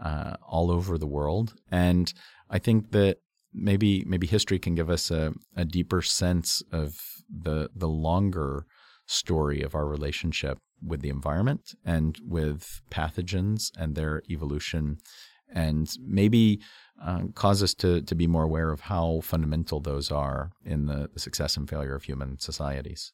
uh, 0.02 0.36
all 0.48 0.72
over 0.72 0.98
the 0.98 1.08
world. 1.08 1.54
And 1.72 2.12
I 2.50 2.60
think 2.60 2.92
that 2.92 3.18
maybe 3.54 4.04
maybe 4.06 4.28
history 4.28 4.60
can 4.60 4.76
give 4.76 4.90
us 4.90 5.10
a, 5.12 5.34
a 5.56 5.66
deeper 5.66 6.02
sense 6.02 6.62
of 6.72 6.96
the 7.30 7.70
the 7.76 7.88
longer 7.88 8.66
story 9.06 9.62
of 9.62 9.74
our 9.74 9.88
relationship 9.88 10.58
with 10.86 11.02
the 11.02 11.10
environment 11.10 11.74
and 11.86 12.20
with 12.24 12.82
pathogens 12.92 13.72
and 13.78 13.96
their 13.96 14.22
evolution 14.30 14.98
and 15.54 15.90
maybe 16.06 16.60
uh, 17.04 17.22
cause 17.36 17.62
us 17.62 17.74
to, 17.76 18.02
to 18.02 18.16
be 18.16 18.28
more 18.28 18.44
aware 18.44 18.72
of 18.72 18.82
how 18.82 19.22
fundamental 19.24 19.80
those 19.80 20.12
are 20.12 20.52
in 20.66 20.88
the, 20.88 21.10
the 21.14 21.20
success 21.20 21.58
and 21.58 21.70
failure 21.70 21.96
of 21.96 22.04
human 22.04 22.40
societies. 22.40 23.14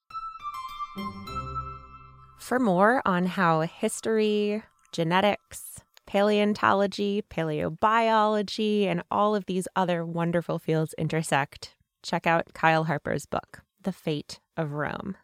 For 2.40 2.60
more 2.60 3.02
on 3.06 3.26
how 3.26 3.62
history, 3.62 4.64
genetics, 4.92 5.80
paleontology, 6.06 7.24
paleobiology, 7.30 8.86
and 8.86 9.04
all 9.10 9.36
of 9.36 9.46
these 9.46 9.68
other 9.76 10.06
wonderful 10.06 10.60
fields 10.60 10.94
intersect, 10.98 11.76
check 12.04 12.28
out 12.28 12.54
Kyle 12.54 12.84
Harper's 12.84 13.26
book, 13.26 13.64
The 13.82 13.94
Fate 13.94 14.40
of 14.58 14.74
Rome. 14.74 15.16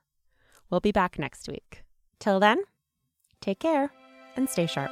We'll 0.70 0.80
be 0.80 0.92
back 0.92 1.20
next 1.20 1.48
week. 1.48 1.84
Till 2.20 2.40
then, 2.40 2.64
take 3.42 3.60
care 3.60 3.92
and 4.36 4.50
stay 4.50 4.66
sharp. 4.66 4.92